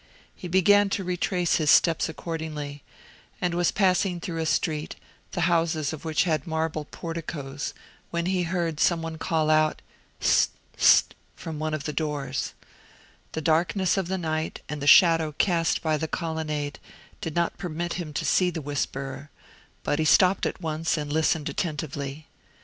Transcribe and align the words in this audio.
He 0.35 0.47
began 0.47 0.89
to 0.97 1.03
retrace 1.03 1.57
his 1.57 1.69
steps 1.69 2.09
accordingly; 2.09 2.81
and 3.39 3.53
was 3.53 3.69
passing 3.71 4.19
through 4.19 4.39
a 4.41 4.47
street, 4.47 4.95
the 5.33 5.41
houses 5.41 5.93
of 5.93 6.03
which 6.03 6.23
had 6.23 6.47
marble 6.47 6.85
porticoes, 6.85 7.75
when 8.09 8.25
he 8.25 8.41
heard 8.41 8.79
some 8.79 9.03
one 9.03 9.19
call 9.19 9.51
out, 9.51 9.83
"Hist! 10.17 10.53
hist!" 10.75 11.13
from 11.35 11.59
one 11.59 11.75
of 11.75 11.83
the 11.83 11.93
doors. 11.93 12.55
The 13.33 13.41
darkness 13.41 13.95
of 13.95 14.07
the 14.07 14.17
night, 14.17 14.61
and 14.67 14.81
the 14.81 14.87
shadow 14.87 15.33
cast 15.37 15.83
by 15.83 15.97
the 15.97 16.07
colonnade, 16.07 16.79
did 17.21 17.35
not 17.35 17.59
permit 17.59 17.93
him 17.93 18.11
to 18.13 18.25
see 18.25 18.49
the 18.49 18.59
whisperer; 18.59 19.29
but 19.83 19.99
he 19.99 20.05
stopped 20.05 20.47
at 20.47 20.59
once, 20.63 20.97
and 20.97 21.13
listened 21.13 21.47
attentively. 21.47 22.25